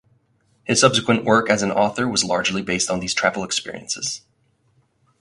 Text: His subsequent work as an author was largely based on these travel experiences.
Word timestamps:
His 0.63 0.81
subsequent 0.81 1.25
work 1.25 1.47
as 1.47 1.61
an 1.61 1.69
author 1.69 2.07
was 2.07 2.23
largely 2.23 2.63
based 2.63 2.89
on 2.89 3.01
these 3.01 3.13
travel 3.13 3.43
experiences. 3.43 4.21